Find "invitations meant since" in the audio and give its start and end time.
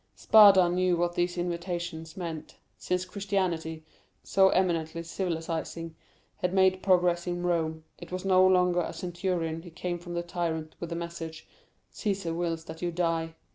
1.37-3.05